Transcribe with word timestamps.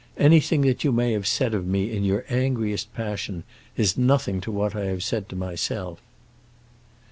"Anything 0.17 0.61
that 0.61 0.83
you 0.83 0.91
may 0.91 1.11
have 1.11 1.27
said 1.27 1.53
of 1.53 1.67
me 1.67 1.95
in 1.95 2.03
your 2.03 2.25
angriest 2.27 2.91
passion 2.95 3.43
is 3.77 3.99
nothing 3.99 4.41
to 4.41 4.51
what 4.51 4.75
I 4.75 4.85
have 4.85 5.03
said 5.03 5.29
to 5.29 5.35
myself." 5.35 6.01